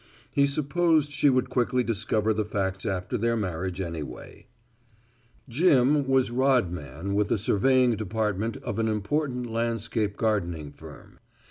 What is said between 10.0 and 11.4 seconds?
gardening firm.